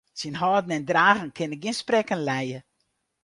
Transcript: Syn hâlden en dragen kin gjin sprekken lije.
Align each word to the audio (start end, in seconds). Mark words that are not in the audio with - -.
Syn 0.19 0.35
hâlden 0.41 0.73
en 0.77 0.85
dragen 0.91 1.31
kin 1.37 1.53
gjin 1.61 1.77
sprekken 1.81 2.21
lije. 2.29 2.59